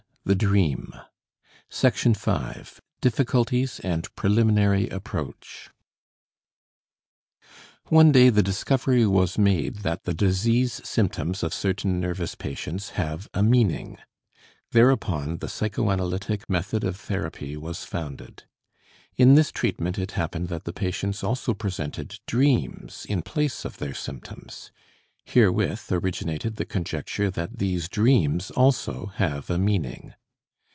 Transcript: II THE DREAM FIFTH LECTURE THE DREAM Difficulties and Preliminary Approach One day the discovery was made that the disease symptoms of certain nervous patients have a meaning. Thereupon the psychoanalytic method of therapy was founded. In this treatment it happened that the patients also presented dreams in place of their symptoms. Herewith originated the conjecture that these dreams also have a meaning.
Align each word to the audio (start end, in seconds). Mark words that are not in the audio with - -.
II 0.23 0.33
THE 0.37 0.45
DREAM 0.45 0.93
FIFTH 1.69 1.83
LECTURE 1.83 2.09
THE 2.13 2.19
DREAM 2.21 2.65
Difficulties 3.01 3.79
and 3.79 4.15
Preliminary 4.15 4.87
Approach 4.89 5.71
One 7.87 8.11
day 8.13 8.29
the 8.29 8.43
discovery 8.43 9.05
was 9.07 9.37
made 9.39 9.77
that 9.77 10.03
the 10.03 10.13
disease 10.13 10.79
symptoms 10.87 11.41
of 11.41 11.55
certain 11.55 11.99
nervous 11.99 12.35
patients 12.35 12.91
have 12.91 13.27
a 13.33 13.41
meaning. 13.41 13.97
Thereupon 14.71 15.37
the 15.39 15.49
psychoanalytic 15.49 16.47
method 16.47 16.83
of 16.85 16.97
therapy 16.97 17.57
was 17.57 17.83
founded. 17.83 18.43
In 19.17 19.33
this 19.33 19.51
treatment 19.51 19.97
it 19.99 20.11
happened 20.11 20.47
that 20.49 20.63
the 20.65 20.71
patients 20.71 21.23
also 21.25 21.53
presented 21.55 22.19
dreams 22.27 23.05
in 23.09 23.21
place 23.23 23.65
of 23.65 23.79
their 23.79 23.95
symptoms. 23.95 24.71
Herewith 25.25 25.91
originated 25.91 26.55
the 26.55 26.65
conjecture 26.65 27.29
that 27.31 27.59
these 27.59 27.87
dreams 27.89 28.49
also 28.49 29.07
have 29.17 29.49
a 29.51 29.59
meaning. 29.59 30.13